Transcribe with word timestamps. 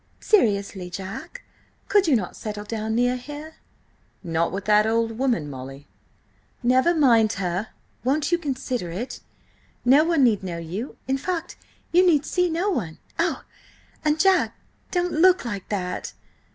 "Seriously, 0.19 0.89
Jack, 0.89 1.43
could 1.87 2.07
you 2.07 2.15
not 2.15 2.35
settle 2.35 2.63
down 2.63 2.95
near 2.95 3.15
here?" 3.15 3.57
"Not 4.23 4.51
with 4.51 4.65
that 4.65 4.87
old 4.87 5.19
woman, 5.19 5.47
Molly." 5.47 5.87
"Never 6.63 6.95
mind 6.95 7.33
her; 7.33 7.67
won't 8.03 8.31
you 8.31 8.39
consider 8.39 8.89
it? 8.89 9.19
No 9.85 10.03
one 10.03 10.23
need 10.23 10.41
know 10.41 10.57
you–in 10.57 11.19
fact, 11.19 11.55
you 11.91 12.03
need 12.03 12.25
see 12.25 12.49
no 12.49 12.71
one–and–oh, 12.71 13.43
Jack! 14.17 14.55
don't 14.89 15.13
look 15.21 15.45
like 15.45 15.69
that. 15.69 16.13